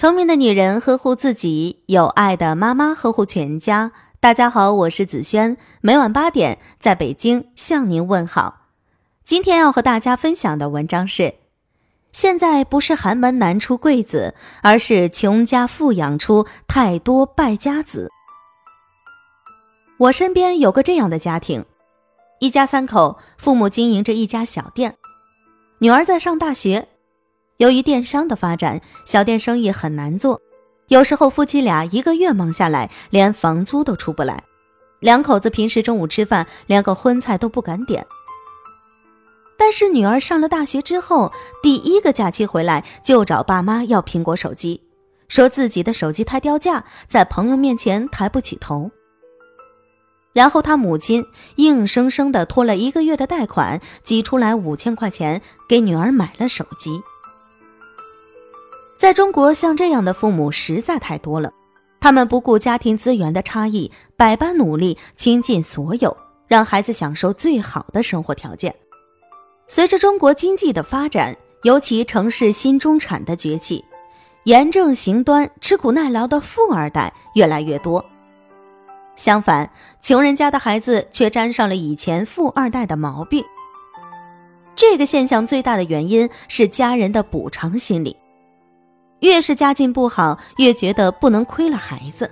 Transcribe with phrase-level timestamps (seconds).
[0.00, 3.92] 聪明的女人呵护自己，有爱的妈妈呵护全家。
[4.18, 8.70] 大家好，我是子轩，每晚八点在北京向您问好。
[9.24, 11.34] 今天要和大家分享的文章是：
[12.12, 18.10] 现在不是寒门难出贵子，而是穷家富养出太多败家子。
[19.98, 21.62] 我身边有个这样的家庭，
[22.38, 24.96] 一家三口，父母经营着一家小店，
[25.80, 26.88] 女儿在上大学。
[27.60, 30.40] 由于电商的发展，小店生意很难做，
[30.88, 34.42] 有时候夫妻俩一个月忙下来，连房租都出不来。
[34.98, 38.06] 两口子平时中午吃饭，连个荤菜都不敢点。
[39.58, 41.30] 但是女儿上了大学之后，
[41.62, 44.80] 第一个假期回来就找爸妈要苹果手机，
[45.28, 48.90] 说自己的手机太掉价，在朋友面前抬不起头。
[50.32, 57.02] 然后他母亲硬生生的拖了一个月的贷款，挤出来五千块钱给女儿买了手机。
[59.00, 61.50] 在中国，像这样的父母实在太多了。
[62.02, 66.14] 他们不顾家庭资源的差异，百般努力，倾尽所有，
[66.46, 68.74] 让孩子享受最好的生活条件。
[69.68, 73.82] 随着中国经济的发展，尤其城市新中产的崛起，
[74.44, 78.04] 严正行端、吃苦耐劳的富二代越来越多。
[79.16, 79.70] 相反，
[80.02, 83.42] 穷人家的孩子却沾上了以前富二代的毛病。
[84.76, 88.14] 这个现象最大的原因是家人的补偿心理。
[89.20, 92.30] 越是家境不好，越觉得不能亏了孩子。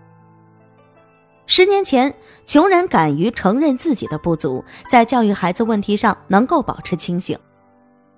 [1.46, 7.38] 十年前，穷人敢于承认自己的不足，在教育孩子问题上能够保持清醒。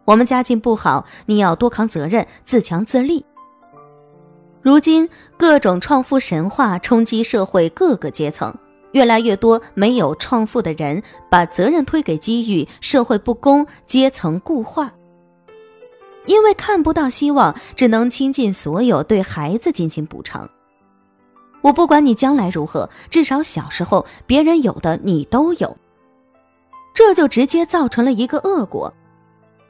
[0.04, 3.24] 我们家境不好，你要多扛责任，自强自立。
[4.62, 8.52] 如今，各种创富神话冲击社会各个阶层，
[8.92, 14.92] 越来越多没有创富的人把责任推给机遇、社会不公、阶层固化。
[16.26, 20.48] 因为看不到希望，只能倾尽所有对孩子进行补偿。
[21.62, 25.76] 我不管你将来如何，至少小时候别人有的你都有。
[26.94, 28.92] 这就直接造成了一个恶果：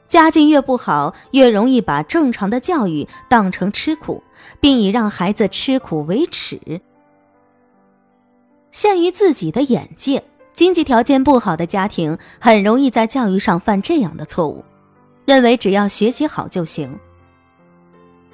[0.09, 4.23] 家境越不好，越容易把正常的教育当成吃苦，
[4.61, 6.81] 并以让孩子吃苦为耻。
[8.73, 10.23] 限于自己的眼界，
[10.55, 14.65] 经济条件不好的家庭很容易在教育上犯这样的错误。
[15.31, 16.99] 认为只要学习好就行。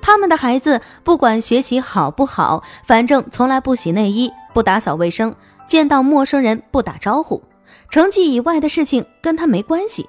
[0.00, 5.34] 他们的孩子不管学习好不好，反正从来不洗内衣、不打扫卫生，
[5.66, 7.42] 见到陌生人不打招呼，
[7.90, 10.08] 成绩以外的事情跟他没关系。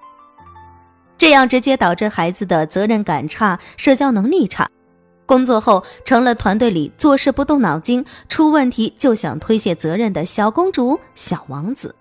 [1.17, 4.69] 这样直接导致孩子的责任感差、社交能力差，
[5.25, 11.93] 工作后成了团队里做事不动脑筋、出问题就想推卸责任的小公主、小王子。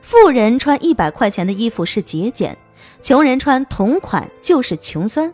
[0.00, 2.56] 富人穿一百块钱的衣服是节俭。
[3.02, 5.32] 穷人穿同款就是穷酸，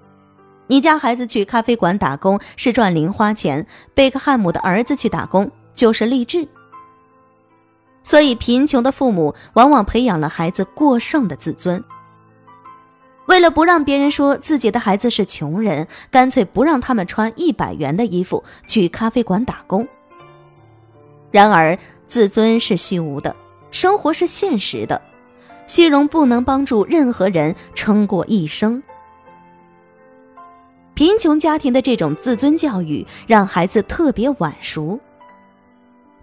[0.67, 6.47] 你家孩子去咖啡馆打工是赚零花钱，贝克汉姆的儿子去打工就是励志。
[8.03, 11.83] 所以，贫穷的父母往往培养了孩子过剩的自尊。
[13.27, 19.87] 为了不让别人说自己的孩子是穷人，干脆不让他们穿一百元的衣服去咖啡馆打工。
[21.33, 21.77] 然而，
[22.07, 23.35] 自尊是虚无的，
[23.73, 25.03] 生活是现实的。
[25.67, 28.83] 虚荣不能帮助任何人撑过一生。
[30.95, 34.99] 贫穷家庭的这种自尊教育，让孩子特别晚熟。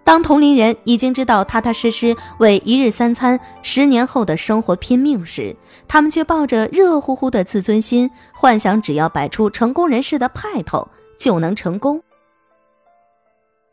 [0.02, 5.56] 当同龄人已经知道踏踏实实为一日三餐、十年后的生活拼命时，
[5.88, 10.88] 他们却抱着热乎乎的自尊心，幻想只要摆出成功人士的派头
[11.18, 12.02] 就能成功。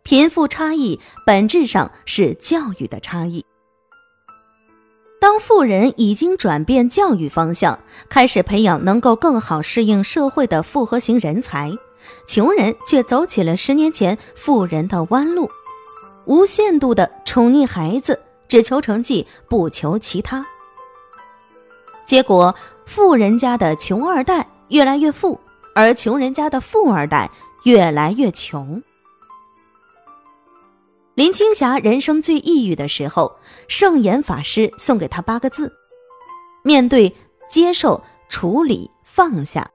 [0.03, 3.43] 贫富差异本质上是教育的差异。
[5.41, 11.71] 富人已经转变教育方向，开始培养能够更好适应社会的复合型人才，
[12.27, 15.49] 穷人却走起了十年前富人的弯路，
[16.25, 20.45] 无限度的宠溺孩子，只求成绩不求其他。
[22.05, 25.39] 结果，富人家的穷二代越来越富，
[25.73, 27.29] 而穷人家的富二代
[27.63, 28.81] 越来越穷。
[31.15, 33.35] 林青霞人生最抑郁的时候，
[33.67, 35.71] 圣严法师送给她八个字：
[36.63, 37.13] 面对、
[37.49, 39.69] 接受、处理、放下。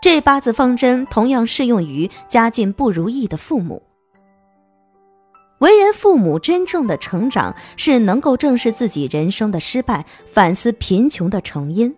[0.00, 3.80] 这八字方针同样适用于家境不如意的父母。
[5.60, 11.94] 为人父母真正的成长，是能够正视自己人生的失败，反思贫穷的成因。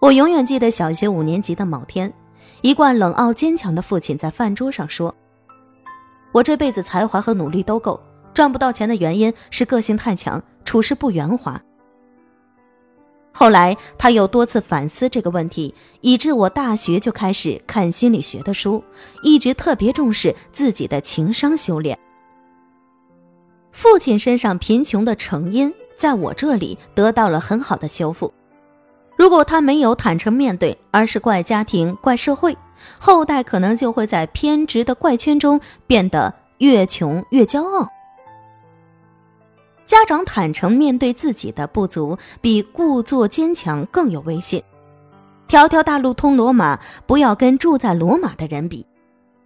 [0.00, 2.12] 我永远记得小学五年级的某天，
[2.60, 5.12] 一贯冷傲坚强的父亲在饭桌上说。
[6.32, 8.00] 我这辈子才华和努力都够，
[8.32, 11.60] 赚不到钱的原因是个性太强，处事不圆滑。
[13.32, 18.82] 后来他又多次反思这个问题，以致我大学就开始看心理学的书，
[19.22, 21.98] 一直特别重视自己的情商修炼。
[23.72, 28.32] 父亲身上贫穷的成因，在我这里得到了很好的修复。
[29.16, 32.56] 如果他没有坦诚面对，而是怪家庭、怪社会，
[32.98, 37.88] 后代可能就会在偏执的怪圈中变得越穷越骄傲。
[39.86, 44.62] 家长坦诚面对自己的不足，比故作坚强更有威信。
[45.48, 48.86] 条条大路通罗马，不要跟住在罗马的人比。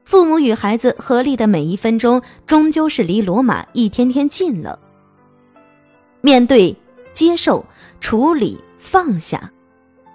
[0.04, 4.78] 父母与孩子合力的每一分钟，终究是离罗马一天天近了。
[6.20, 6.76] 面对、
[7.14, 7.64] 接受、
[8.00, 9.50] 处理、放下，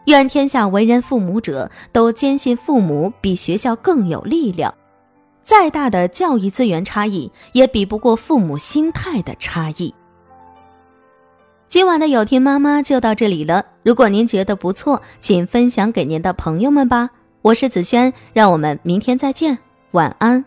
[0.09, 4.73] 愿天下为人父母者都坚信父母比学校更有力量。
[5.43, 9.93] 再大的教育资源差异，也比不过父母心态的差异。
[11.67, 13.63] 今晚的有听妈妈就到这里了。
[13.83, 17.11] 如果您觉得不错，请分享给您的朋友们吧。
[17.43, 19.59] 我是子轩，让我们明天再见，
[19.91, 20.43] 晚安。